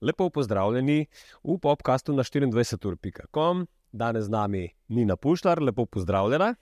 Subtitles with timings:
[0.00, 1.06] Lepo pozdravljeni
[1.44, 3.66] v podkastu na 24.com.
[3.92, 6.54] Danes z nami Nina Puštar, lepo pozdravljena.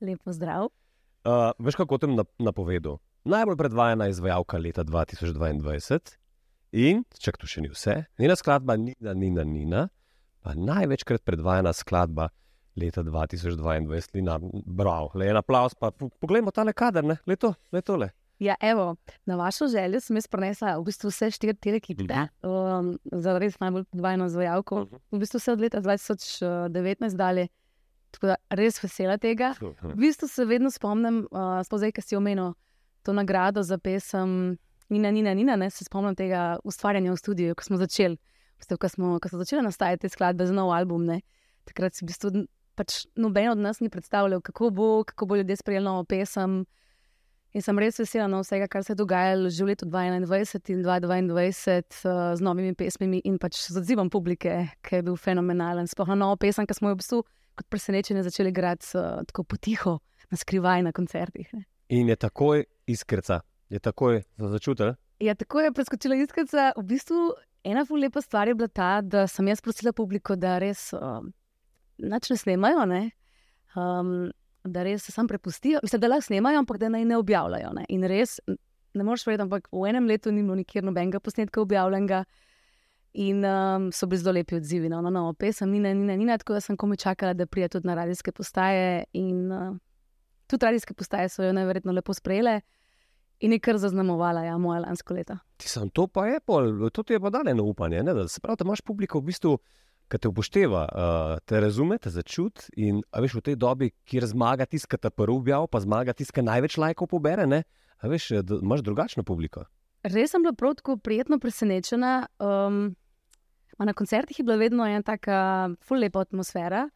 [0.00, 0.64] Lepo zdrav.
[0.64, 2.98] Uh, veš, kako tem napovedal?
[3.24, 6.16] Najbolj predvajana izvajalka leta 2022
[6.72, 9.88] in, če to še ni vse, njena skladba Nina, Nina, Nina,
[10.42, 12.28] pa največkrat predvajana skladba
[12.76, 17.82] leta 2022, Nina, bravo, le en aplaus, pa poglejmo tale kader, ne, le to, le
[17.82, 18.10] tole.
[18.42, 23.36] Ja, evo, na vašo željo sem jaz prenesla v bistvu vse štiri telekipe, um, za
[23.38, 24.80] res najbolj podvajano izvajalko.
[24.84, 25.02] Mhm.
[25.12, 27.48] V bistvu vse od leta 2019 dalje.
[28.10, 29.54] Tako da res vesela tega.
[29.60, 32.52] V bistvu se vedno spomnim, uh, spoznaj, ki si omenil
[33.02, 34.56] to nagrado za pesem
[34.88, 35.56] Nina, Nina, Nina.
[35.56, 38.18] Ne, se spomnim tega ustvarjanja v studiu, ko smo začeli,
[38.58, 41.06] veste, ko, smo, ko so začele nastajati te skladbe za nov album.
[41.06, 41.20] Ne.
[41.64, 45.56] Takrat si v bistvu pač noben od nas ni predstavljal, kako bo, kako bo ljudje
[45.56, 46.64] sprejeli novo pesem.
[47.54, 51.28] In sem res vesela na vsega, kar se je dogajalo že v letu 2021 in
[51.30, 55.86] 2022 uh, z novimi pesmimi in pač z odzivom publike, ki je bil fenomenalen.
[55.86, 57.20] Sploh na novo pesem, ki smo jo v bistvu
[57.54, 60.00] kot presenečenje začeli igrati uh, tako potiho,
[60.34, 61.46] na skrivaj na koncertih.
[61.54, 61.62] Ne.
[61.94, 64.96] In je takoj iskrca, je takoj začutil.
[65.22, 66.72] Ja, tako je preskočila iskrca.
[66.74, 70.58] V bistvu ena zelo lepa stvar je bila ta, da sem jaz prosila publiko, da
[70.58, 71.30] res um,
[71.98, 72.86] nič ne snemajo.
[72.90, 73.02] Ne?
[73.76, 74.30] Um,
[74.64, 77.72] da res se sam prepustijo, mislim, da lahko snemajo, ampak da naj ne objavljajo.
[77.76, 77.84] Ne?
[77.92, 78.38] In res,
[78.94, 82.24] ne moreš verjeti, ampak v enem letu ni bilo nikjer nobenega posnetka objavljenega.
[83.24, 86.26] In um, so bili zelo lepi odzivi no, na no, novo pesem, ni na ni,
[86.38, 89.04] tako da sem komi čakala, da pride tudi na radijske postaje.
[89.12, 89.76] In uh,
[90.50, 92.60] tudi radijske postaje so jo najverjetno lepo sprejele
[93.40, 95.36] in je kar zaznamovala ja, moja lansko leto.
[95.56, 98.02] Ti sem to pa je, pol, to ti je pa dane na upanje.
[98.02, 98.14] Ne?
[98.14, 99.58] Da se pravi, da imaš publiko v bistvu
[100.10, 102.68] ki te upošteva, uh, te razume, te začuti.
[102.86, 106.36] In veš, v tej dobi, kjer zmaga tisti, ki te prvi objavi, pa zmaga tisti,
[106.36, 107.64] ki največ lajkov pobere, ne?
[108.02, 109.64] A veš, da imaš drugačno publiko.
[110.04, 112.26] Res sem bila prav tako prijetno presenečena.
[112.38, 112.92] Um,
[113.78, 116.88] na koncertih je bila vedno ena taka fullepa atmosfera.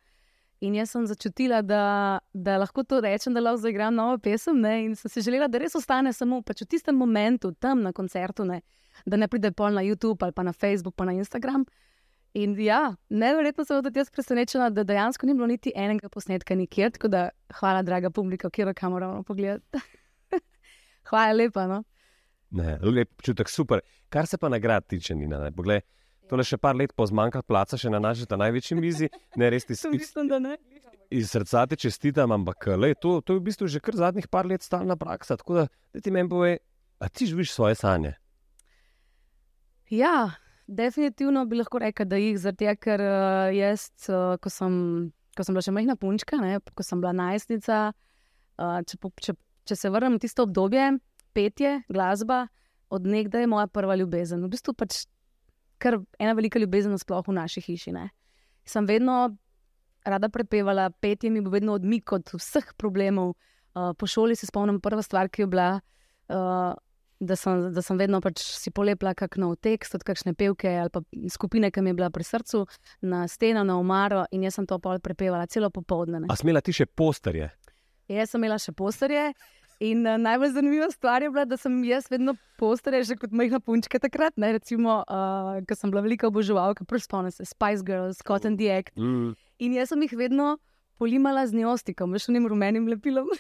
[0.60, 4.58] In jaz sem začutila, da, da lahko to rečem, da lahko zaigram novo pesem.
[4.60, 4.74] Ne?
[4.84, 8.44] In sem si želela, da res ostane samo pač v tistem momentu, tam na koncertu,
[8.44, 8.60] ne?
[9.06, 11.64] da ne pride pol na YouTube ali pa na Facebook, pa na Instagram.
[12.38, 16.93] In ja, nevrjetno sem tudi jaz presenečena, da dejansko ni bilo niti enega posnetka nikjer.
[16.94, 17.22] Tako da
[17.59, 19.81] hvala, draga publika, kjer kamor moramo pogledati.
[21.10, 21.66] hvala lepa.
[21.66, 21.82] No?
[22.50, 23.82] Ne, lep čutek, super.
[24.09, 25.82] Kar se pa nagrad tiče, Nina, ne, poglej,
[26.31, 29.75] tole še par let po zmanjkah placa, še na naši največji mizi, ne res ti
[29.97, 30.56] Mislim, da ne.
[31.10, 34.47] Iz srca ti čestitam, ampak lej, to, to je v bistvu že kar zadnjih par
[34.47, 35.41] let stalna praksa.
[35.41, 35.69] Tako da,
[36.04, 36.60] ti meni povej,
[37.00, 38.15] a ti živiš svoje sanje?
[39.91, 40.37] Ja,
[40.68, 44.72] Definitivno bi lahko rekel, da jih tega, ker uh, jaz, uh, ko, sem,
[45.32, 47.78] ko sem bila še majhna punčka, ne, ko sem bila najstnica,
[48.60, 49.34] uh, če, če,
[49.64, 50.90] če se vrnem v tisto obdobje,
[51.32, 52.46] petje, glasba,
[52.92, 54.44] od nekdaj je moja prva ljubezen.
[54.44, 55.06] V bistvu pač
[55.80, 57.94] kar ena velika ljubezen, sploh v naši hiši.
[57.96, 58.08] Ne.
[58.68, 59.36] Sem vedno
[60.04, 63.36] rada prepevala, petje mi bo vedno odmik od vseh problemov.
[63.76, 65.70] Uh, po šoli se spomnim, prva stvar, ki je bila.
[66.28, 66.74] Uh,
[67.20, 70.92] da sem, da sem vedno pač si polepila kakšen nov tekst od kakšne pevke ali
[70.92, 72.64] pa skupine, ki mi je bila pri srcu,
[73.02, 76.24] na steno, na omaro in jaz sem to pol prepevala celo popoldne.
[76.30, 77.50] A smela ti še posterje?
[78.08, 79.32] Jaz sem imela še posterje.
[79.78, 83.60] In uh, najbolj zanimiva stvar je bila, da sem jaz vedno posterje, že kot majhna
[83.62, 84.34] punčka takrat.
[84.34, 88.90] Ne, recimo, uh, ko sem bila velika oboževalka, spomnim se Spice Girls, Cotton Diet.
[88.98, 89.36] Mm.
[89.62, 90.56] In jaz sem jih vedno
[90.98, 93.30] polimala z neostikom, veš, unim rumenim lepilom.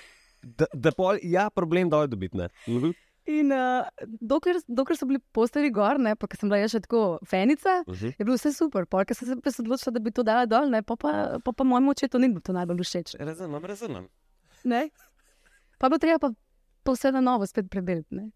[0.42, 2.38] da, da pol, ja, problem da je dobiti.
[2.68, 2.94] Mhm.
[3.28, 3.84] In uh,
[4.24, 8.14] dokler, dokler so bili posteri gor, ne, pa sem bila še tako fenica, uh -huh.
[8.18, 8.86] je bilo vse super.
[8.86, 11.90] Polk sem se odločila, da bi to dala dol, ne, pa, pa, pa, pa mojemu
[11.90, 13.14] očetu ni bilo to najbolj všeč.
[13.20, 14.08] Razumem, razumem.
[14.64, 14.88] Ne?
[15.78, 16.32] Pa bo treba pa,
[16.82, 18.32] pa vse na novo spet predeliti.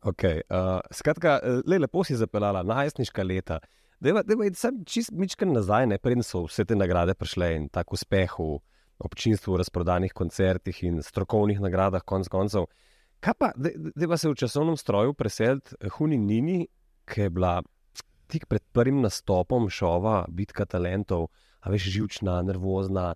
[0.00, 3.60] Okay, uh, skratka, le, lepo si zapeljala najstniška leta.
[4.00, 7.98] Deva, deva, sem čist mičken nazaj, ne preden so vse te nagrade prišle in tako
[7.98, 8.56] uspeh v
[9.04, 12.64] občinstvu, razprodanih koncertih in strokovnih nagradah, konc koncev.
[13.20, 16.64] Kaj pa, da pa se v časovnem stroju preseliti Huni Nini,
[17.04, 17.60] ki je bila
[18.30, 21.28] tik pred prvim nastopom šova Bitka talentov,
[21.60, 23.14] a veš, živčna, nervozna.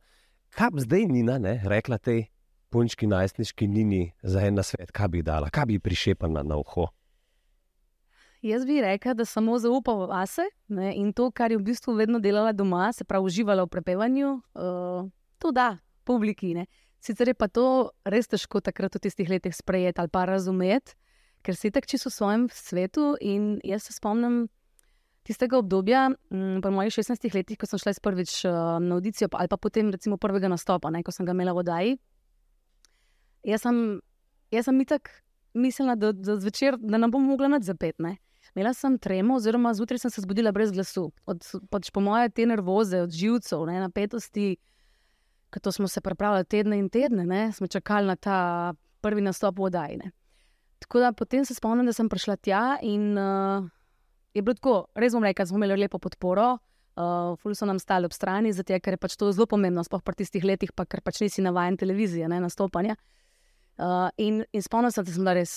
[0.54, 2.26] Kaj bi zdaj Nina ne, rekla tej
[2.68, 6.90] punčki najstniški Nini za en svet, kaj bi dala, kaj bi prišepala na uho?
[8.44, 12.18] Jaz bi rekla, da samo zaupam vase ne, in to, kar je v bistvu vedno
[12.20, 15.06] delala doma, se pravi, uživala v prepevanju, uh,
[15.38, 16.52] to da, publiki.
[16.54, 16.66] Ne.
[17.04, 20.96] Sicer je pa to res težko takrat v tistih letih sprejeti ali pa razumeti,
[21.44, 23.12] ker si tako čisto v svojem svetu.
[23.20, 24.46] In jaz se spomnim
[25.24, 26.08] tistega obdobja,
[26.64, 30.48] po mojih 16 letih, ko sem šla prvič na audicijo, ali pa potem recimo prvega
[30.48, 31.94] nastopa, ne, ko sem ga imela v Daji.
[33.52, 34.00] Jaz sem,
[34.52, 35.12] jaz sem itak
[35.52, 38.00] mislila, da, da zvečer da ne bom mogla nad zapet.
[38.00, 38.16] Ne.
[38.56, 41.10] Imela sem tremo, oziroma zjutraj sem se zbudila brez glasu.
[41.28, 44.54] Od, pač po moje te nervoze, od živcev, ne, napetosti,
[45.54, 49.68] ki smo se pripravljali tedne in tedne, ne, smo čakali na ta prvi nastop v
[49.68, 50.10] oddajne.
[50.82, 53.64] Tako da potem se spomnim, da sem prišla tja in uh,
[54.34, 56.56] je bilo tako, res bom rekla, smo imeli lepo podporo.
[56.94, 60.02] Uh, Ful so nam stali ob strani, zato ker je pač to zelo pomembno, sploh
[60.04, 62.94] pri tistih letih, pa, ker pač nisi navaden televizije, ne nastopanja.
[63.74, 65.54] Uh, in in spomnim se, da sem bila res,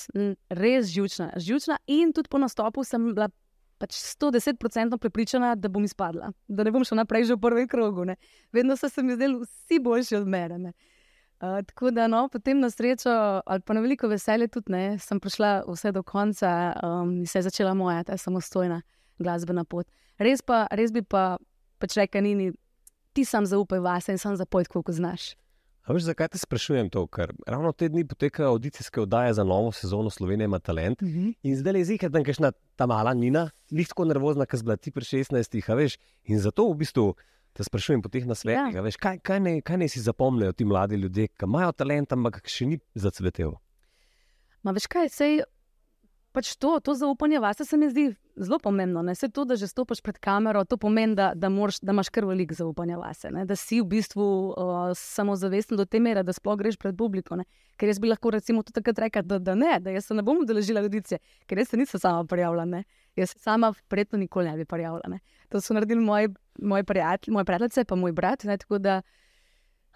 [0.49, 3.29] res žužna, žužna, in tudi po nastopu sem bila
[3.77, 8.05] pač 110% prepričana, da bom izpadla, da ne bom šla naprej že v prvem krogu.
[8.05, 8.15] Ne.
[8.51, 10.73] Vedno so se mi zdeli vsi boljši od mene.
[11.37, 13.11] Uh, tako da, no, potem na srečo,
[13.45, 17.37] ali pa na veliko veselje, tudi ne, sem prišla vse do konca um, in se
[17.37, 18.81] je začela moja ta samostojna
[19.19, 19.85] glasbena pot.
[20.17, 21.37] Res pa, res bi pa,
[21.77, 22.49] pač rekel, ni,
[23.13, 25.35] ti sam zaupaj vase in sam zapoj, koliko znaš.
[25.87, 27.05] Veš, zakaj te sprašujem to?
[27.07, 31.01] Ker ravno te dni potekajo audicijske oddaje za novo sezono Slovenije ima talent.
[31.01, 31.19] Uh mhm.
[31.19, 31.33] -huh.
[31.43, 34.91] In zdaj je zika, da je ta mala Nina, njih tako nervozna, ker zbla ti
[34.91, 35.97] pri 16, veš.
[36.23, 37.15] In zato v bistvu
[37.53, 38.75] te sprašujem po teh nasvetih.
[38.75, 38.91] Ja.
[38.99, 42.65] Kaj, kaj, ne, kaj ne si zapomnijo ti mladi ljudje, ki imajo talent, ampak še
[42.65, 43.55] ni zacvetel?
[44.63, 45.41] Ma veš kaj, sej
[46.37, 49.01] pač to, to zaupanje vase se mi zdi zelo pomembno.
[49.01, 49.15] Ne?
[49.17, 52.27] Se to, da že stopiš pred kamero, to pomeni, da, da, moraš, da imaš kar
[52.29, 53.31] veliko zaupanja vase.
[53.33, 53.45] Ne?
[53.49, 57.39] Da si v bistvu uh, samozavesten do te mere, da sploh greš pred publiko.
[57.39, 57.47] Ne?
[57.77, 60.43] Ker jaz bi lahko recimo tudi takrat rekel, da, da ne, da se ne bom
[60.45, 61.19] udeležila audicije,
[61.49, 62.67] ker jaz se nisem sama prijavila.
[62.69, 62.83] Ne?
[63.17, 65.09] Jaz sama verjetno nikoli ne bi prijavila.
[65.09, 65.23] Ne?
[65.49, 66.29] To so naredili moji,
[66.61, 68.45] moji prijatelji, moje prijateljice, pa moj brat.
[68.45, 68.61] Ne?
[68.61, 69.01] Tako da.
[69.01, 69.26] Uh,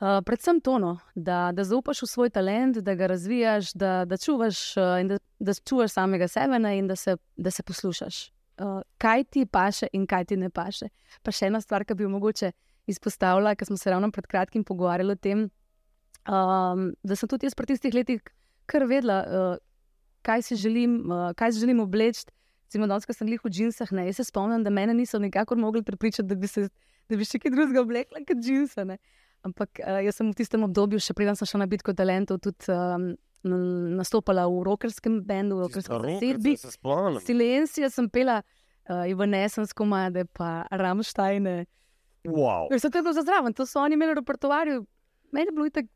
[0.01, 4.77] predvsem to, no, da, da zaupaš v svoj talent, da ga razvijaš, da, da čuvaš
[4.77, 8.81] uh, in da, da čuvaš samega sebe ne, in da se, da se poslušaš, uh,
[8.97, 10.89] kaj ti paše in kaj ti ne paše.
[11.21, 12.51] Pa še ena stvar, ki bi jo mogoče
[12.89, 15.45] izpostavila, ker smo se ravno pred kratkim pogovarjali o tem,
[16.25, 18.25] um, da sem tudi jaz pri tistih letih
[18.65, 19.55] kar vedela, uh,
[20.25, 22.25] kaj si želim, uh, kaj si želim obleči.
[22.71, 25.59] Recimo, danes, ko sem jih v džinsah, ne, jaz se spomnim, da mene niso nikakor
[25.59, 26.69] mogli prepričati, da bi, se,
[27.11, 28.87] da bi še kaj drugega oblekla kot džinsa.
[29.47, 32.69] Ampak uh, jaz sem v tistem obdobju, še preden sem šla na bitko talentov, tudi
[32.69, 33.11] um,
[33.97, 36.55] nastopala v rokerskem bendu, v rokerskem sedbi.
[37.25, 41.65] Silencija sem pela uh, Ivanesensko made, pa Ramštajne.
[42.29, 42.69] Wow.
[42.69, 44.83] Ker so te bilo za zraven, to so oni imeli v repertoarju,
[45.33, 45.89] meni je bilo tako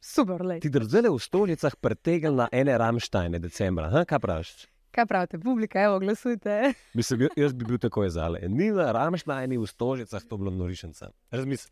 [0.00, 0.44] super.
[0.44, 0.60] Lej.
[0.60, 4.04] Ti držele v stolicah pretegnili na ene Ramštajne decembra, ha?
[4.04, 4.52] kaj praviš?
[4.90, 6.72] Kaj pravite, publika, evo, glasujte.
[6.98, 8.40] Mislim, jaz bi bil tako zale.
[8.48, 11.12] Ni na ramšnajni v stožicah, to bilo norišence.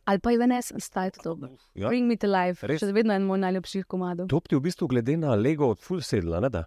[0.04, 1.50] Ali pa je venes, staj to dobro.
[1.74, 1.88] Ja.
[1.88, 2.78] Bring me to life, Res?
[2.78, 4.30] še vedno en moj najljubših komadov.
[4.30, 6.62] To ti v bistvu glede na Lego od full sedla, ne da?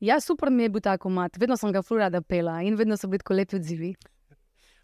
[0.00, 2.96] Ja, super mi je bil ta komad, vedno sem ga full rada pela in vedno
[2.96, 3.92] so bili tako lepi odzivi.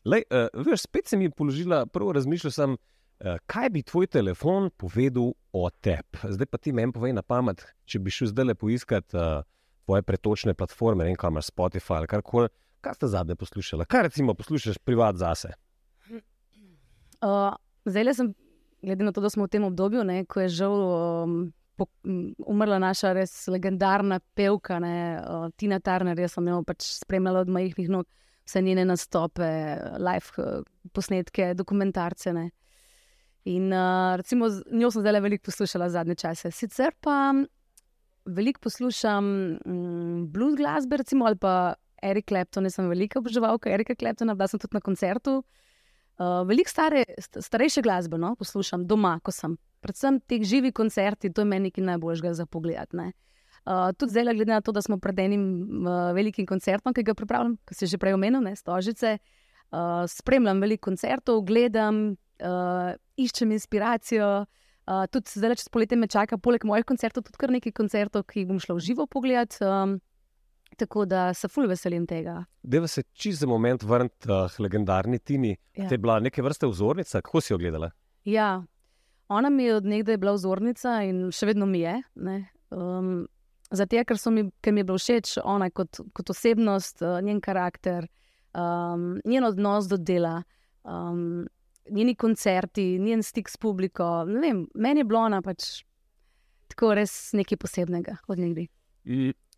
[0.04, 4.68] Lej, uh, veš, spet si mi položila, prvo razmišljal sem, uh, kaj bi tvoj telefon
[4.76, 6.28] povedal o tebi.
[6.28, 9.16] Zdaj pa ti meni povej na pamet, če bi šel zdaj le poiskati.
[9.16, 9.53] Uh,
[9.84, 12.48] tvoje pretočne platforme, ne vem, kam imaš Spotify ali karkoli.
[12.84, 13.86] Kaj ste zadnje poslušali?
[13.88, 15.54] Kaj recimo poslušaš privat zase?
[17.24, 17.54] Uh,
[17.84, 18.32] zdaj le sem,
[18.82, 21.36] glede na to, da smo v tem obdobju, ne, ko je žal um,
[21.76, 26.90] po, um, umrla naša res legendarna pevka, ne, uh, Tina Turner, jaz sem jo pač
[26.98, 28.04] spremljala od majhnih nog,
[28.44, 29.48] vse njene nastope,
[29.96, 30.60] live uh,
[30.92, 32.36] posnetke, dokumentarce.
[32.36, 32.50] Ne.
[33.48, 36.52] In uh, recimo, njo sem zdaj veliko poslušala zadnje čase.
[36.52, 37.32] Sicer pa
[38.26, 39.24] veliko poslušam
[39.66, 44.60] mm, blues glasbe, recimo, ali pa Erik Clapton, sem velika oboževalka Erika Claptona, bila sem
[44.60, 45.42] tudi na koncertu.
[46.14, 49.56] Uh, veliko stare, starejše glasbe no, poslušam doma, ko sem.
[49.82, 52.94] Predvsem ti živi koncerti, to je meni nekaj najboljšega za pogled.
[52.94, 55.44] Uh, tudi zdaj, glede na to, da smo pred enim
[55.82, 60.60] uh, velikim koncertom, ki ga pripravljam, ki se že prej omenil, ne, Stožice, uh, spremljam
[60.60, 64.28] veliko koncertov, gledam, uh, iščem inspiracijo.
[64.44, 68.42] Uh, tudi zdaj, čez poletje me čaka, poleg mojih koncertov, tudi kar nekaj koncertov, ki
[68.42, 69.56] jih bom šla v živo pogled.
[69.64, 69.98] Um,
[70.76, 72.44] tako da se fulj veselim tega.
[72.62, 75.56] Deva se čez za moment vrniti uh, legendarni Tini.
[75.74, 75.88] Ja.
[75.88, 77.90] Te je bila neke vrste vzornica, kako si jo gledala?
[78.24, 78.64] Ja,
[79.28, 82.00] ona mi je od nekdaj bila vzornica in še vedno mi je.
[82.70, 83.26] Um,
[83.74, 88.06] Zato, ker, mi, ker mi je bilo všeč ona kot, kot osebnost, uh, njen karakter,
[88.54, 90.42] um, njen odnos do dela.
[90.84, 91.46] Um,
[91.90, 94.24] njeni koncerti, njen stik s publiko.
[94.24, 95.84] Vem, meni je bilo ona pač
[96.72, 98.68] tako res nekaj posebnega od njih.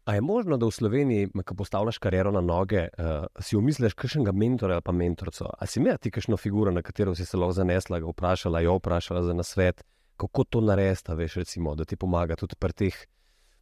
[0.07, 4.33] A je možno, da v Sloveniji, ko postavljaš kariero na noge, uh, si umisliš kakšnega
[4.33, 5.49] mentora ali pa mentorico?
[5.59, 8.77] Ali si imel ti kakšno figuro, na katero si se lahko zanesla, ga vprašala, jo
[8.79, 9.83] vprašala za nasvet,
[10.17, 13.01] kako to narediti, veš, recimo, da ti pomaga tudi pri teh,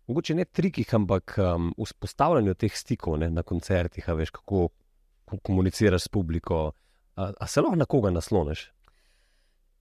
[0.07, 4.69] mogoče ne trikih, ampak um, vzpostavljanju teh stikov ne, na koncertih, veš, kako
[5.43, 6.73] komuniciraš s publiko.
[7.17, 8.71] A, a se lahko na koga nasloniš?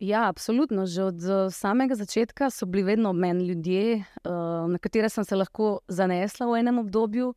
[0.04, 0.86] Ja, absolutno.
[0.86, 5.36] Že od uh, samega začetka so bili vedno meni ljudje, uh, na katere sem se
[5.36, 7.34] lahko zanesla v enem obdobju,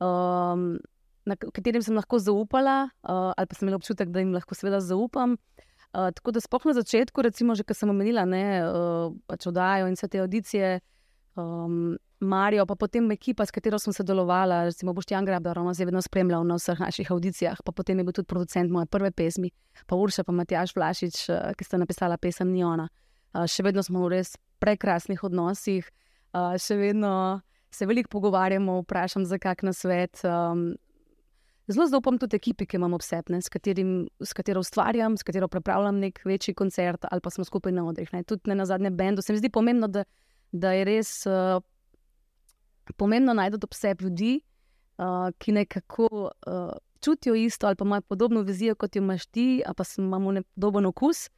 [0.00, 0.78] um,
[1.26, 4.80] na katerim sem lahko zaupala, uh, ali pa sem imela občutek, da jim lahko seveda
[4.80, 5.36] zaupam.
[5.96, 8.42] Tako da, spohaj na začetku, recimo, že kar sem omenila, ne
[9.24, 10.74] pač oddajo in vse te audicije,
[11.36, 15.86] um, Marijo, pa potem ekipa, s katero sem sodelovala, recimo Boštjan Grabdar, on nas je
[15.86, 19.50] vedno spremljal na vseh naših audicijah, pa potem je bil tudi producent moje prve pesmi,
[19.86, 22.88] pa Urša, pa Matjaš Vlašič, uh, ki sta napisala pesem Niona.
[23.36, 25.84] Uh, še vedno smo v res prekrasnih odnosih,
[26.32, 27.12] uh, še vedno
[27.70, 30.24] se veliko pogovarjamo, vprašam za kak na svet.
[30.24, 30.74] Um,
[31.66, 36.20] Zelo zaupam tudi ekipi, ki imamo obsebne, s, s katero ustvarjam, s katero pripravljam nek
[36.24, 38.10] večji koncert ali pa smo skupaj na odrih.
[38.26, 39.22] Tudi ne na zadnjem bendu.
[39.22, 40.04] Se mi zdi pomembno, da,
[40.52, 41.62] da je res uh,
[42.96, 44.40] pomembno najti obseb ljudi,
[44.98, 49.62] uh, ki nekako uh, čutijo isto ali pa imajo podobno vizijo kot jo imaš ti,
[49.76, 51.28] pa imamo podoben okus.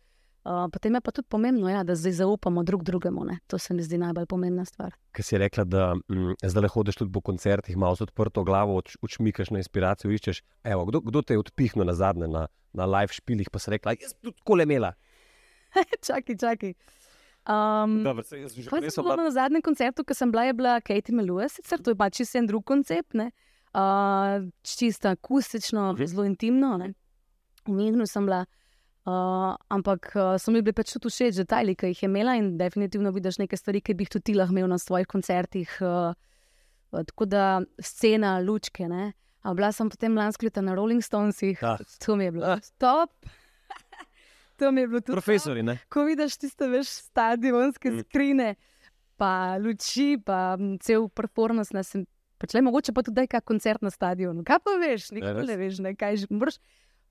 [0.45, 3.25] Uh, potem je pa tudi pomembno, ja, da zdaj zaupamo drug drugemu.
[3.25, 3.39] Ne?
[3.47, 4.95] To se mi zdi najbolj pomembna stvar.
[5.13, 9.51] Ker si rekla, da mm, zdaj le hodiš tudi po koncertih, imaš odprto glavo, učmikaš
[9.51, 10.41] na inspiracijo, iščeš.
[10.65, 13.93] Evo, kdo, kdo te je odpihnil na zadnje na, na live špilih, pa si rekla,
[14.01, 14.95] jaz tudi kole imela.
[16.07, 16.75] čakaj, čakaj.
[17.49, 20.75] Um, Dobar, se, jaz, Kaj sem bila na zadnjem koncertu, ki sem bila, je bila
[20.85, 26.11] Katie Melua, sicer to je pač čisto en drug koncept, uh, čisto akustično, uh mhm.
[26.13, 26.77] zelo intimno.
[27.65, 28.43] Umihnil sem bila,
[29.09, 32.59] uh, ampak uh, so mi bili pač tudi všeč detajli, ki jih je imela in
[32.61, 35.73] definitivno vidiš nekaj stvari, ki bi jih tudi lahko imel na svojih koncertih.
[35.81, 36.13] Uh,
[36.93, 38.89] uh, tako da scena, lučke.
[38.93, 39.15] Ne?
[39.41, 41.79] A bila sem potem lansko leto na Rolling Stonesih, ja.
[42.05, 43.11] to mi je bilo top.
[44.59, 45.15] To mi je bilo tudi.
[45.15, 45.79] Profesori, ne.
[45.89, 48.05] Ko vidiš tiste veš stadionske mm.
[48.07, 48.55] skrine,
[49.17, 51.75] pa luči, pa cel performance.
[51.77, 52.05] Ne, sem,
[52.43, 54.45] pač le mogoče pa tudi kaj koncert na stadionu.
[54.47, 56.31] Kaj pa veš, nikoli ne veš, ne, kaj že.
[56.35, 56.59] Moraš,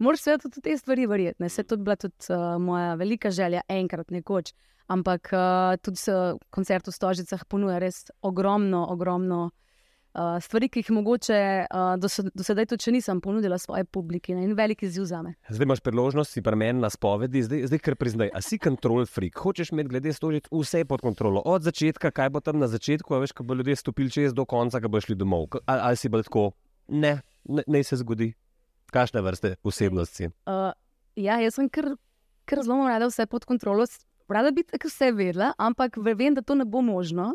[0.03, 1.41] moraš se tudi te stvari verjeti.
[1.43, 1.49] Ne.
[1.49, 4.51] Se to je bila tudi uh, moja velika želja, enkrat nekoč.
[4.87, 9.55] Ampak uh, tudi uh, koncert v Stožicah ponuja res ogromno, ogromno uh,
[10.41, 14.55] stvari, ki jih mogoče uh, do, do sedaj tudi nisem ponudila svoje publiki ne, in
[14.57, 15.33] veliki izziv za me.
[15.49, 19.37] Zdaj imaš priložnost, si premen na spovedi, zdaj, zdaj kar priznaj, a si kontrol freak,
[19.37, 21.41] hočeš imeti glede stožic vse pod kontrolo.
[21.45, 24.45] Od začetka, kaj bo tam na začetku, a veš, ko bo ljudje stopili čez do
[24.45, 25.47] konca, ko bo šli domov.
[25.65, 26.49] Ali, ali si bo tako,
[26.87, 28.33] ne, ne, ne se zgodi.
[28.91, 30.31] Kakšne vrste osebnosti?
[30.47, 30.71] Uh,
[31.19, 31.91] ja, jaz sem kar,
[32.47, 33.85] kar zelo rada vse pod kontrolo.
[34.31, 37.33] Rada bi tako vse vedela, ampak vem, da to ne bo možno.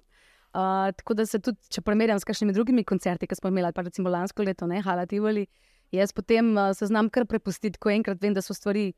[0.53, 3.87] Uh, tako da se tudi, če primerjam s kakšnimi drugimi koncerti, ki smo imeli, pa
[3.87, 5.47] recimo lansko leto, ne, Hala Tivoli,
[5.97, 8.91] jaz potem uh, se znam kar prepustiti, ko enkrat vem, da so stvari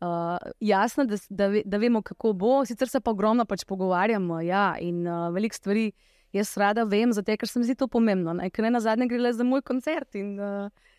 [0.00, 2.52] uh, jasne, da, da, da vemo, kako bo.
[2.66, 5.90] Sicer se pa ogromno pač pogovarjamo ja, in uh, veliko stvari
[6.32, 8.34] jaz rada vem, zato ker se mi zdi to pomembno.
[8.38, 10.14] Ne, ker ne na zadnje gre le za moj koncert.
[10.14, 10.94] In, uh,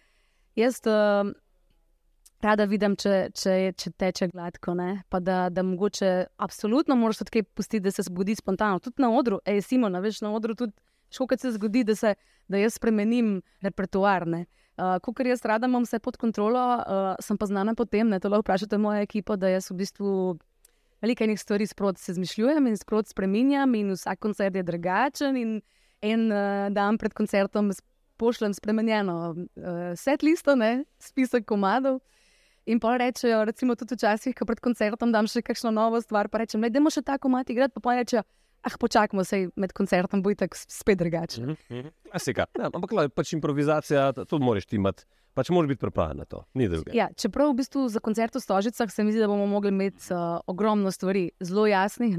[0.59, 1.31] jaz, uh,
[2.43, 4.75] rada vidim, če, če, če teče gladko.
[5.09, 8.79] Pa da, da mogoče absolutno moraš tudi kaj pustiti, da se zgodi spontano.
[8.79, 10.73] Tudi na odru, ej, Simon, veš na odru tudi.
[11.11, 12.13] Škoda se zgodi, da, se,
[12.47, 14.23] da jaz spremenim repertoar.
[14.23, 18.07] Uh, Ko kar jaz rada imam vse pod kontrolo, uh, sem pa znana po tem,
[18.09, 20.13] da to lahko vprašate mojo ekipo, da jaz v bistvu
[21.03, 25.35] veliko enih stvari sproti se zmišljujem in sproti spremenjam, in vsak koncert je drugačen.
[25.35, 25.59] In
[26.01, 27.71] en uh, dan pred koncertom
[28.17, 32.01] pošljem spremenjeno uh, set listo, ne, spisek komadov.
[32.65, 36.43] In pa rečejo, recimo, tudi včasih, ko pred koncertom dam še kakšno novo stvar, pa
[36.43, 38.21] rečem, da je še tako mati igrati, pa pa rečejo,
[38.61, 41.41] ah, počakajmo se med koncertom, bo je tako spet drugače.
[41.41, 41.91] Mm -hmm.
[42.11, 42.45] Klasika.
[42.59, 45.05] Ja, ampak laj, pač improvizacija, to moraš imeti.
[45.33, 46.91] Pač moraš biti pripravljen na to, ni druge.
[46.93, 50.13] Ja, čeprav v bistvu za koncert v Stožicah se mi zdi, da bomo mogli imeti
[50.13, 52.17] uh, ogromno stvari, zelo jasnih,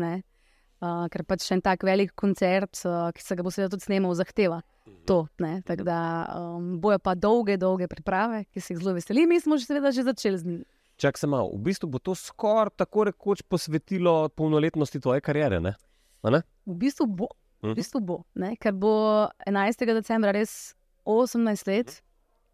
[0.83, 3.87] uh, ker pač še en tak velik koncert, uh, ki se ga bo seveda tudi
[3.87, 4.61] snemal, zahteva
[5.07, 5.25] to.
[5.39, 5.99] Tako da
[6.37, 9.95] um, bojo pa dolge, dolge priprave, ki se jih zelo veselim, mi smo že, seveda,
[9.95, 10.67] že začeli z njimi.
[11.03, 15.59] Čak se malo, v bistvu bo to skoraj tako rekoč posvetilo polnoletnosti tvoje kariere.
[15.61, 15.75] Ne?
[16.23, 16.43] Ne?
[16.67, 17.79] V bistvu bo, v mhm.
[17.79, 18.23] bistvu bo
[18.61, 19.87] ker bo 11.
[19.95, 20.77] decembra res
[21.09, 22.03] 18 let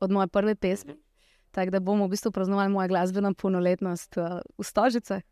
[0.01, 0.95] od moje prve pesmi.
[0.95, 1.03] Mhm.
[1.53, 5.23] Tako da bomo v bistvu praznovali mojo glasbeno polnoletnost uh, v Stožice.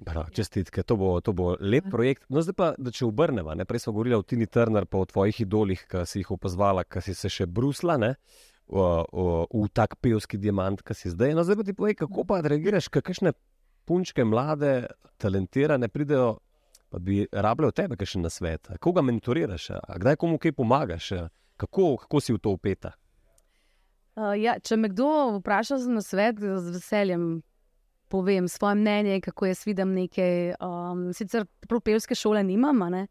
[0.00, 2.24] Bra, čestitke, to bo, to bo lep projekt.
[2.32, 5.42] No, zdaj pa, da če obrnemo, prej smo govorili o Tini Turner, pa o tvojih
[5.44, 8.14] idolih, ki si jih opazvala, ki si se še brusla ne,
[8.64, 11.34] v, v, v tak pevski diamant, ki si zdaj.
[11.36, 13.34] No, zdaj pa ti povej, kako pa reagiraš, kakšne
[13.84, 14.88] punčke, mlade,
[15.20, 16.38] talentirane pridejo,
[16.88, 18.72] pa bi rabile od tebe še na svet.
[18.80, 19.68] Koga mentoriraš,
[20.00, 21.12] kdaj komu kaj pomagaš,
[21.60, 22.94] kako, kako si v to upeta?
[24.16, 27.42] Uh, ja, če me kdo vpraša za svet, z veseljem
[28.10, 30.54] povem svoje mnenje, kako jaz vidim nekaj.
[30.58, 33.04] Um, sicer propelske šole nimam, uh,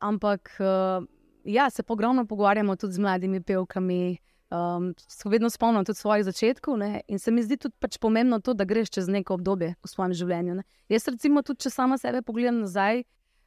[0.00, 1.06] ampak uh,
[1.44, 4.18] ja, se pogromno pogovarjamo tudi z mladimi pevkami.
[4.52, 7.00] Um, se vedno spomnim tudi svojih začetkov ne?
[7.08, 10.12] in se mi zdi tudi pač pomembno to, da greš čez neko obdobje v svojem
[10.12, 10.58] življenju.
[10.58, 10.64] Ne?
[10.92, 13.00] Jaz, recimo, tudi če sama sebe pogledam nazaj,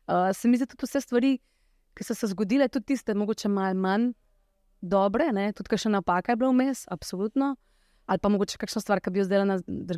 [0.10, 1.36] uh, se mi zdi tudi vse stvari,
[1.94, 4.10] ki so se zgodile, tudi tiste, mogoče malo manj
[4.82, 5.51] dobre, ne?
[5.54, 7.54] tudi kakšna napaka je bila vmes, absolutno.
[8.06, 9.46] Ali pa mogoče kakšna stvar, ki bi jo zdaj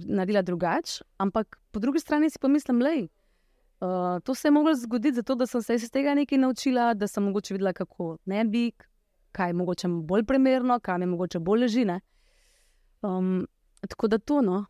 [0.05, 1.03] naredila drugače.
[1.17, 5.47] Ampak po drugi strani si pomislim, da uh, to se je moglo zgoditi, zato da
[5.47, 8.71] sem se iz tega nekaj naučila, da sem mogoče videla, kako ne bi,
[9.31, 11.85] kaj je mogoče bolj primerno, kaj mi mogoče bolj leži.
[11.85, 11.99] Ne?
[13.01, 13.47] Um,
[13.87, 14.65] tako da to, no,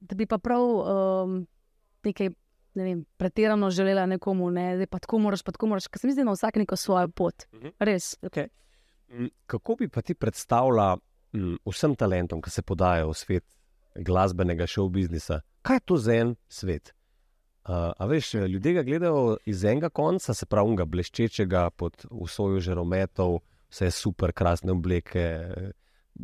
[0.00, 1.46] da bi pa prav um,
[2.04, 2.30] nekaj
[2.74, 6.06] ne vem, pretirano želela nekomu, ne, da pa tako moraš, pa tako moraš, ker se
[6.06, 7.46] mi zdi, da ima vsak neko svojo pot.
[7.54, 7.68] Mhm.
[7.78, 8.16] Res.
[8.22, 8.48] Okay.
[9.46, 10.96] Kako bi pa ti predstavljala
[11.66, 13.44] vsem talentom, ki se podajo v svet
[13.94, 16.94] glasbenega show biznisa, kaj je to za en svet?
[17.64, 22.60] Uh, a veš, ljudje ga gledajo iz enega konca, se pravi, unga bleščečega pod vsojo
[22.60, 23.38] žerometov,
[23.72, 25.24] vse super, krasne obleke,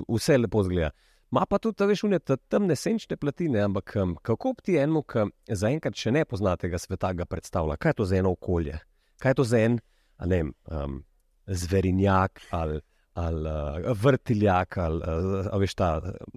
[0.04, 0.90] vse lepo zgleda.
[1.30, 3.94] Ma pa tudi, veš, unete temne senčne platine, ampak
[4.26, 7.78] kako ti enemu, ki zaenkrat še ne pozna tega sveta, ga predstavlja?
[7.78, 8.80] Kaj je to za eno okolje?
[9.22, 9.78] Kaj je to za en,
[10.26, 11.00] ne vem, um,
[11.46, 12.80] zverinjak ali,
[13.20, 15.90] ali uh, vrtiljak ali uh, veš ta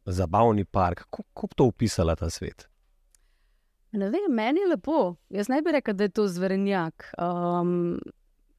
[0.06, 1.08] zabavni park?
[1.10, 2.68] Kako bi to opisala ta svet?
[3.94, 5.16] Ne vem, meni je lepo.
[5.30, 7.12] Jaz ne bi rekel, da je to zverinjak.
[7.22, 8.00] Um,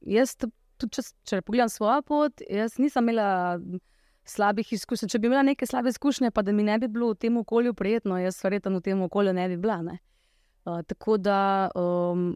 [0.01, 0.53] jaz, tudi,
[0.95, 3.59] če, če pogledam svojo pot, jaz nisem imela
[4.25, 5.11] slabih izkušenj.
[5.11, 7.75] Če bi imela neke slabe izkušnje, pa da mi ne bi bilo v tem okolju
[7.77, 9.81] prijetno, jaz verjetno v tem okolju ne bi bila.
[9.85, 9.99] Ne?
[10.65, 12.31] Uh, tako da, um,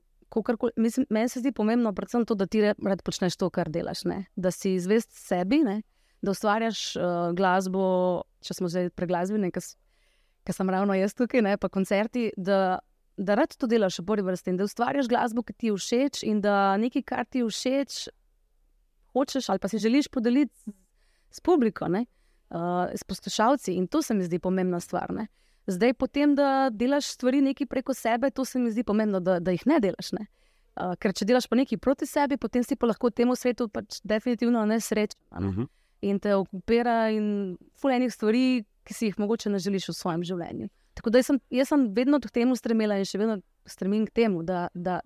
[0.75, 4.03] mislim, meni se zdi pomembno, predvsem to, da ti rad počneš to, kar delaš.
[4.05, 4.25] Ne?
[4.35, 5.81] Da si zvest sebi, ne?
[6.21, 7.83] da ustvarjaš uh, glasbo,
[8.43, 11.55] če smo zdaj preglasbeni, ker sem ravno jaz tukaj, ne?
[11.57, 12.79] pa koncerti da
[13.35, 16.41] rad to delaš v prvi vrsti in da ustvarjaš glasbo, ki ti je všeč in
[16.43, 17.97] da nekaj, kar ti je všeč,
[19.15, 20.75] hočeš ali pa si želiš podeliti
[21.31, 22.05] s publiko, ne?
[22.49, 23.73] uh, s poslušalci.
[23.73, 25.11] In to se mi zdi pomembna stvar.
[25.13, 25.27] Ne?
[25.69, 29.53] Zdaj, potem, da delaš stvari nekaj preko sebe, to se mi zdi pomembno, da, da
[29.53, 30.11] jih ne delaš.
[30.17, 30.25] Ne?
[30.79, 33.67] Uh, ker če delaš pa nekaj proti sebi, potem si pa lahko v tem svetu
[33.69, 35.19] pač definitivno nesrečen.
[35.31, 35.37] Ne?
[35.37, 35.61] Uh mhm.
[35.61, 35.67] -huh.
[36.01, 40.69] In te okupira in fulejnih stvari, ki si jih mogoče ne želiš v svojem življenju.
[40.93, 44.43] Tako da sem, jaz sem vedno k temu stremela in še vedno stremim k temu,
[44.43, 45.01] da, da,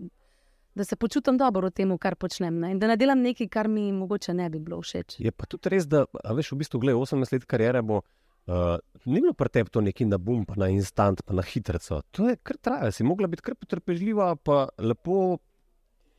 [0.76, 2.60] da se počutim dobro v tem, kar počnem.
[2.60, 2.72] Ne?
[2.72, 5.20] In da ne delam nekaj, kar mi mogoče ne bi bilo všeč.
[5.20, 8.02] Je pa tudi res, da veš, v bistvu, gled, 18 let karijere bo.
[8.44, 8.76] Uh,
[9.06, 11.80] ni bilo pri tebi to neki na bum, pa na instant, pa na hitro.
[12.12, 15.38] To je kar traja, si mogla biti kar potrpežljiva, pa lepo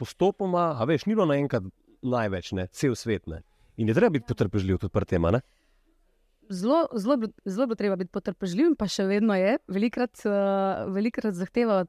[0.01, 1.69] postopoma, a veš, ni bilo naenkrat
[2.05, 3.29] največ, ne, cel svet.
[3.29, 3.43] Ne.
[3.77, 5.29] In je treba biti potrpežljiv tudi pri tem
[6.51, 11.85] zelo, zelo, zelo bo treba biti potrpežljiv, pa še vedno je, velikrat, uh, velikrat zahteva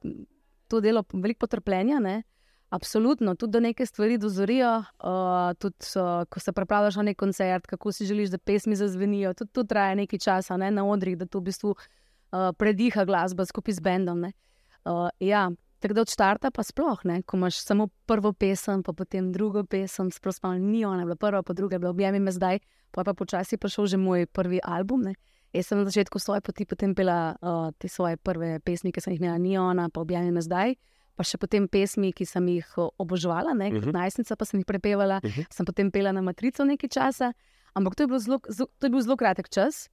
[0.71, 1.99] to delo, veliko potrpljenja.
[2.03, 2.21] Ne?
[2.69, 7.67] Absolutno, tudi da neke stvari dozorijo, uh, tudi uh, ko se pripravljaš na nek koncert,
[7.67, 9.33] kako si želiš, da pesmi zazvenijo.
[9.33, 10.71] Tudi to traja nekaj časa ne?
[10.71, 14.23] na odrih, da to v bistvu uh, prediha glasba skupaj z bendom.
[14.25, 18.93] Uh, ja, tako da od začetka pa sploh ne, ko imaš samo prvo pesem, pa
[18.93, 22.59] potem drugo pesem, sploh ni ona, bila prva, pa druga, bila objemi me zdaj
[22.95, 25.11] pa pa počasi prišel že moj prvi album.
[25.11, 25.19] Ne.
[25.51, 29.11] Jaz sem na začetku svoje poti potem pela uh, te svoje prve pesmi, ki sem
[29.15, 30.79] jih imela, Niona, pa objavljena zdaj.
[31.15, 32.67] Pa še potem pesmi, ki sem jih
[32.99, 33.89] obožovala, ne, kot uh mhm.
[33.89, 33.99] -huh.
[34.03, 35.41] najstnica, pa sem jih prepevala, uh mhm.
[35.41, 35.53] -huh.
[35.55, 37.33] sem potem pela na matrico nekaj časa.
[37.73, 38.39] Ampak to je, zelo,
[38.79, 39.89] to je bil zelo kratek čas,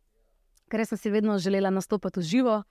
[0.70, 2.62] ker sem si vedno želela nastopati v živo,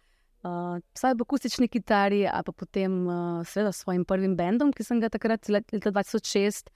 [0.43, 4.83] uh, vsaj v akustični kitari, a pa potem uh, seveda s svojim prvim bendom, ki
[4.83, 6.71] sem ga takrat, leta 2006,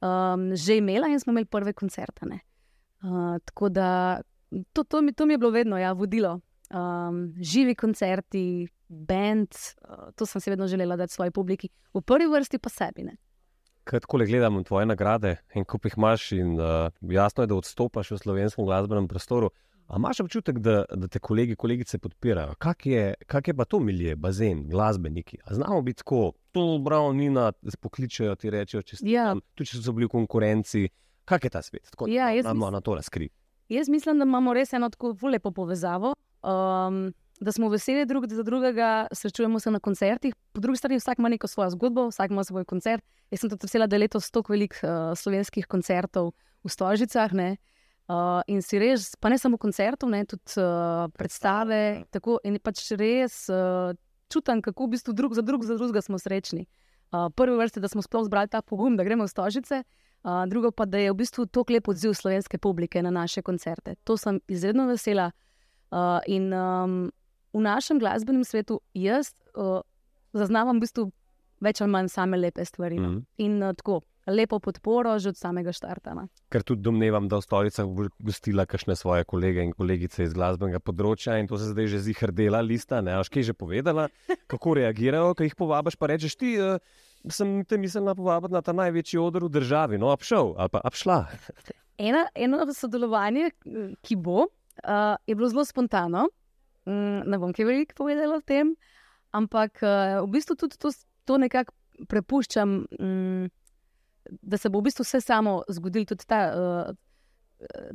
[0.00, 2.26] um, že imela in smo imeli prve koncerte.
[3.02, 4.20] Uh, tako da
[4.72, 6.40] to, to, mi, to mi je bilo vedno ja, vodilo.
[6.70, 12.28] Um, živi koncerti, bend, uh, to sem si vedno želela dati svoji publiki, v prvi
[12.30, 13.08] vrsti pa sebi.
[13.84, 18.10] Kaj tako gledam tvoje nagrade in ko jih imaš, in uh, jasno je, da odstopaš
[18.10, 19.50] v slovenskem glasbenem prostoru.
[19.90, 22.54] A imaš občutek, da, da te kolegi, kolegice podpirajo?
[22.58, 25.40] Kak je, kak je pa to milje, bazen, glasbeniki?
[25.44, 29.34] A znamo biti tako, to bravo, nina, spokličajo ti rečejo, če, ja.
[29.58, 30.86] če so bili v konkurenci.
[31.26, 31.90] Kaj je ta svet?
[31.90, 33.28] Tako, ja, jaz imamo na to razkri.
[33.68, 36.14] Jaz mislim, da imamo res eno tako lepo povezavo.
[36.42, 41.18] Um, Da smo veseli drug za drugega, srečujemo se na koncertih, po drugi strani vsak
[41.18, 43.04] ima neko svojo zgodbo, vsak ima svoj koncert.
[43.30, 46.32] Jaz sem tudi vesela, da je letos toliko velik uh, slovenskih koncertov
[46.64, 47.32] v Stožicah.
[47.32, 52.04] Uh, in si res, pa ne samo koncertov, ne, tudi uh, predstave.
[52.12, 53.96] Tako, in pač res uh,
[54.28, 56.66] čutim, kako v bistvu drug za drug za drugega smo srečni.
[57.08, 59.84] Uh, prvi vrsti, da smo sploh zbrali ta pogum, da gremo v Stožice.
[60.20, 63.96] Uh, drugo pa, da je v bistvu to lep odziv slovenske publike na naše koncerte.
[64.04, 65.30] To sem izredno vesela.
[65.90, 67.10] Uh, in um,
[67.50, 69.82] v našem glasbenem svetu jaz uh,
[70.32, 71.10] zaznavam v bistvu
[71.60, 72.98] več ali manj same lepe stvari.
[72.98, 73.24] Mm -hmm.
[73.38, 76.14] In uh, tako, lepo podporo že od samega štarta.
[76.14, 76.28] no.
[76.48, 80.80] Ker tudi domnevam, da v stolicah bo gostila kakšne svoje kolege in kolegice iz glasbenega
[80.80, 83.00] področja in to se zdaj že zihar dela, lista.
[83.00, 84.08] Ne, Až kaj že povedala,
[84.46, 86.58] kako reagirajo, ko jih povabiš, pa rečeš ti.
[86.58, 86.78] Uh,
[87.28, 91.28] Sem te mislila povabiti na ta največji odr v državi, no, abšel ali pa abšla.
[92.00, 93.50] Ena, eno sodelovanje,
[94.00, 94.48] ki bo,
[94.84, 96.28] uh, je bilo zelo spontano.
[96.86, 98.74] Mm, ne bom kaj veliko povedala o tem,
[99.36, 100.92] ampak uh, v bistvu tudi to,
[101.28, 101.74] to nekako
[102.08, 103.50] prepuščam, mm,
[104.42, 106.92] da se bo v bistvu vse samo zgodilo, tudi ta uh,
[107.60, 107.90] uh,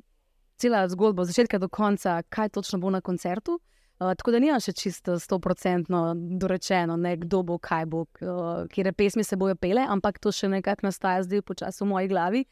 [0.61, 3.59] cela zgodba, od začetka do konca, kaj točno bo na koncertu.
[3.99, 8.91] Uh, tako da nimam še čisto stoprocentno dorečeno, ne, kdo bo, kaj bo, uh, kje
[8.91, 12.45] pesmi se bojo pele, ampak to še nekako nastaja zdaj počasi v moji glavi.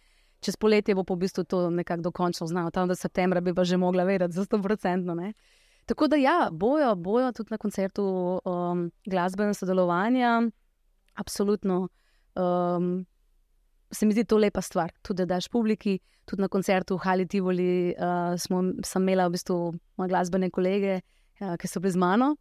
[0.44, 3.78] Čez poletje bo po bistvu to nekako dokončno znano, tam do septembra bi pa že
[3.78, 5.16] mogla vedeti za stoprocentno.
[5.86, 8.04] Tako da ja, bojo, bojo tudi na koncertu
[8.46, 10.42] um, glasbene sodelovanja,
[11.16, 11.88] absolutno.
[12.36, 13.06] Um,
[13.92, 17.28] se mi zdi to lepa stvar, tudi da daš publiki, tudi na koncertu v Hali
[17.28, 19.58] Tivoli uh, smo, sem imela v bistvu
[19.98, 21.02] moje glasbene kolege,
[21.42, 22.34] uh, ki so bili z mano.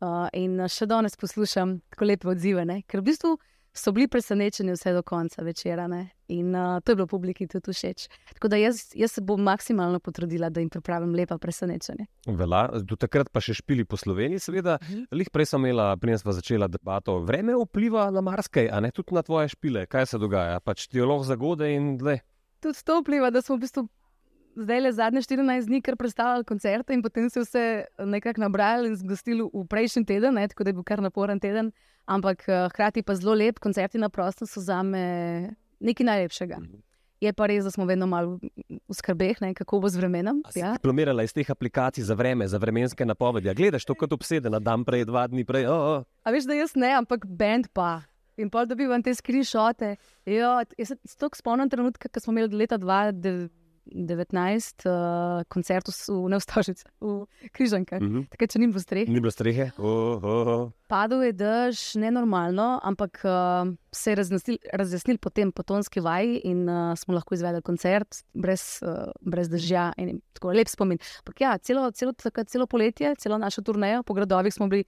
[0.00, 2.82] Uh, in še danes poslušam tako lepe odzive, ne?
[2.86, 3.36] ker v bistvu
[3.78, 5.86] so bili presenečeni vse do konca večera.
[5.86, 6.08] Ne?
[6.28, 8.08] In uh, to je bilo publiki tudi všeč.
[8.34, 12.06] Tako da jaz, jaz se bom maksimalno potrudila, da jim pripravim lepa presenečenje.
[12.26, 14.78] Vela, do takrat pa še špili po Sloveniji, seveda.
[14.82, 15.04] Mhm.
[15.12, 19.14] Lih prej sem imela, preden smo začela debato, vreme vpliva na marsikaj, a ne tudi
[19.14, 19.86] na tvoje špile.
[19.86, 20.58] Kaj se dogaja?
[20.60, 22.20] Pač ti je loh zagode in le.
[22.64, 23.88] Tudi to vpliva, da smo v bistvu
[24.56, 27.64] zdaj le zadnje 14 dni, ker predstavljali koncerte in potem se vse
[27.98, 31.72] nekako nabrali in zgostili v prejšnji teden, ne, tako da je bil kar naporen teden.
[32.06, 36.60] Ampak eh, hkrati pa zelo lep, koncerti na prostem so za me nekaj najlepšega.
[37.20, 38.36] Je pa res, da smo vedno malo
[38.68, 40.42] v skrbeh, ne, kako bo z vremenom.
[40.54, 40.74] Ja.
[40.76, 43.48] diplomirala iz teh aplikacij za vreme, za vremenske napovedi.
[43.48, 45.64] A gledaš to kot obsedena, dan prej, dva dni prej.
[45.66, 46.04] Oh, oh.
[46.24, 48.04] A veš, da jaz ne, ampak bend pa.
[48.36, 49.94] In pa dobivam te screenshote.
[50.28, 52.76] Jo, jaz se tako spomnim trenutka, ko smo imeli leta
[53.92, 58.00] 2019 uh, koncert v Neustažici, v Križankah.
[58.02, 58.26] Mhm.
[58.32, 59.06] Takrat, če ni bilo strehe.
[59.10, 59.70] Ni bilo strehe.
[59.78, 60.64] Oh, oh, oh.
[60.90, 66.66] Padal je dež, nenormalno, ampak uh, se je razjasnil, razjasnil potem po tonski vaji in
[66.68, 69.90] uh, smo lahko izvedli koncert brez, uh, brez dežja.
[69.98, 71.00] In, tako lep spomin.
[71.24, 74.86] Ampak ja, celo, celo, takrat, celo poletje, celo našo turnejo po gradovih smo bili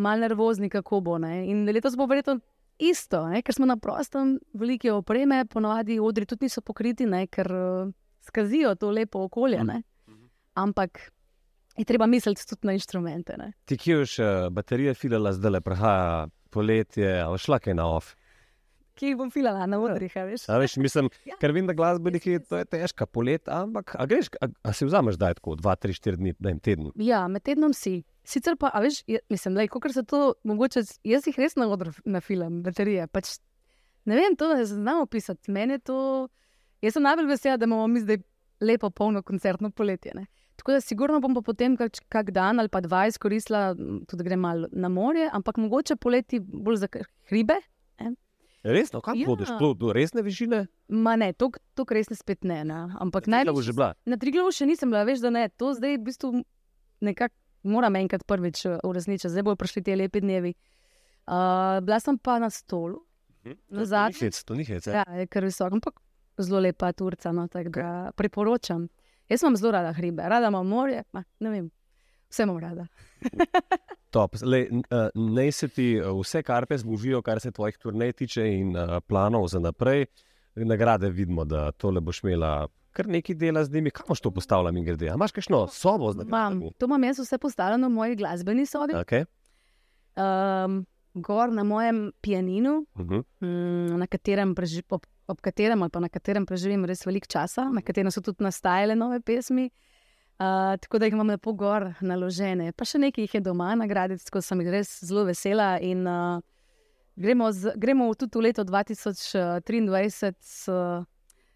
[0.00, 1.18] malo nervozni, kako bo.
[1.18, 1.46] Ne?
[1.48, 2.40] In letos bo verjetno
[2.80, 3.42] isto, ne?
[3.42, 7.26] ker smo na prostem, velike opreme, ponovadi odri tudi niso pokriti, ne?
[7.26, 7.92] ker uh,
[8.26, 9.64] skazijo to lepo okolje.
[9.64, 9.82] Ne?
[10.54, 11.00] Ampak
[11.76, 13.36] je treba misliti tudi na inštrumente.
[13.38, 13.52] Ne?
[13.64, 14.16] Ti, ki už
[14.52, 18.14] baterije filala, zdaj le prehaja poletje, ali šla kaj na off.
[19.00, 20.42] Ki jih bom filala na odrih, veš?
[20.52, 21.38] A veš, mislim, Ja.
[21.40, 25.16] ker vem, da glasbeniki to je težka polet, ampak a greš, a, a si vzameš
[25.16, 26.90] zdaj tako, dva, tri, štiri dni, da jim teden.
[27.00, 28.02] Ja, med tednom si.
[28.28, 31.94] Sicer pa, veš, je, mislim, da je se to mogoče, jaz jih res na odru
[32.04, 33.06] na film, baterije.
[33.08, 33.38] Pač,
[34.04, 35.50] ne vem, to ne znam opisati.
[35.50, 36.28] Meni je to,
[36.84, 38.20] jaz sem najbolj vesela, da imamo mi zdaj
[38.60, 40.12] lepo, polno koncertno poletje.
[40.14, 40.26] Ne?
[40.60, 43.72] Tako da, sigurno bom pa potem kak, kak dan ali pa dva izkoristila,
[44.04, 46.88] tudi grem malo na morje, ampak mogoče poleti bolj za
[47.32, 47.56] hribe.
[48.62, 49.26] Resno, kam Ja.
[49.26, 49.48] hodiš?
[49.58, 50.66] Do, do resne višine?
[50.88, 52.64] Ma ne, to, to res ne spet ne.
[52.64, 52.92] ne.
[52.94, 53.94] Ampak bo najbolj že bila.
[54.04, 55.48] Na Triglavu še nisem bila, veš, da ne.
[55.50, 56.28] To zdaj v bistvu
[57.00, 60.52] nekako moram enkrat prvič eh, uresničiti, zdaj bodo prišli ti lepi dnevi.
[61.22, 63.00] Uh, bila sem pa na stolu,
[63.70, 64.84] Na zadnji- Hec, to ni hec.
[64.84, 65.96] ja, je kar visok, ampak
[66.36, 68.88] zelo lepa Turca, no, tako da priporočam.
[69.26, 71.70] Jaz imam zelo rada hribe, rada imam morje, ma, ne vem,
[72.28, 72.84] vse imam rada.
[74.10, 74.34] Top.
[74.42, 74.82] Lej, n-
[75.14, 79.46] Naj se ti eh, vse karpe zbožijo, kar se tvojih turnej tiče in uh, planov
[79.46, 80.06] za naprej.
[80.56, 83.90] Nagrade vidimo, da tole boš imela kar nekaj dela z njimi.
[83.90, 85.06] Kam boš to postavila, mi grede?
[85.06, 86.72] A imaš kakšno sobo z nagradami?
[86.78, 89.24] to imam jaz vse postavljeno v moji glasbeni sobi, Okay.
[90.16, 93.22] um, gor na mojem pianinu, Uh -huh.
[93.40, 97.64] mm, na katerem preži, ob, ob katerem ali pa na katerem preživim res veliko časa,
[97.64, 99.64] na katerem so tudi nastajale nove pesmi.
[99.64, 99.89] Uh,
[100.80, 102.72] tako da jih imam lepo gor naložene.
[102.72, 105.74] Pa še nekaj jih je doma, nagraditi, tako sem jih res zelo vesela.
[105.84, 106.40] In, uh,
[107.16, 111.04] gremo, z, gremo tudi v leto 2023 s, uh,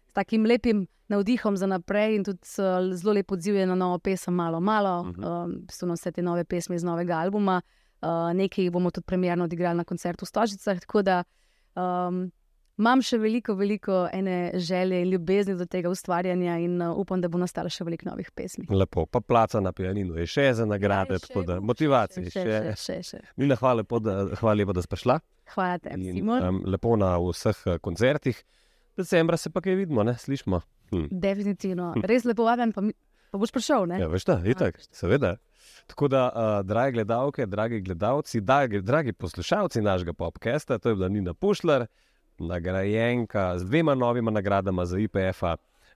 [0.05, 3.97] s takim lepim navdihom za naprej in tudi uh, zelo lep odziv je na novo
[3.99, 5.23] pesem, malo, malo, Mhm.
[5.23, 7.61] um, v bistvu na vse te nove pesmi iz novega albuma.
[8.05, 10.79] Uh, nekaj jih bomo tudi premjerno odigrali na koncertu v Stožicah.
[10.79, 11.23] Tako da
[11.75, 12.29] um,
[12.77, 17.27] imam še veliko, veliko ene želje in ljubezni do tega ustvarjanja in uh, upam, da
[17.27, 18.65] bo nastalo še veliko novih pesmi.
[18.69, 22.43] Lepo, pa placa na pianinu je še za nagrade, Ja, še tako da motivacije še,
[22.43, 22.75] še.
[22.77, 23.21] še, še.
[23.37, 25.19] Mina, hvala lepo, da, hvala lepo, da si prišla.
[25.55, 26.43] Hvala tebi, In, Simon.
[26.43, 28.43] um, lepo na vseh eh, koncertih.
[28.95, 30.61] Decembra se pa kaj vidimo, ne slišmo.
[30.91, 31.07] Hm.
[31.11, 31.93] Definitivno.
[32.03, 32.83] Res lepo vabim, pa,
[33.31, 33.87] pa boš prišel.
[33.87, 33.99] Ne?
[33.99, 35.35] Ja, veš, da, itak, seveda.
[35.87, 41.09] Tako da, uh, drage gledalke, dragi gledalci, dragi, dragi poslušalci našega podcasta, to je bila
[41.09, 41.85] Nina Pušljar,
[42.39, 45.43] nagrajenka z dvema novima nagradama za IPF.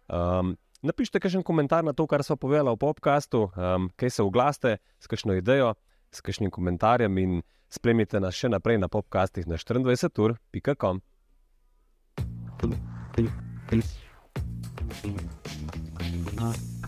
[0.08, 4.78] Um, napišite kakšen komentar na to, kar smo povedali v podkastu, um, kaj se oglaste
[5.00, 5.74] s kakšno idejo,
[6.12, 11.02] s kakšnim komentarjem in spremljite nas še naprej na podkastih na 24.com.
[12.60, 13.84] Thank
[16.44, 16.79] you.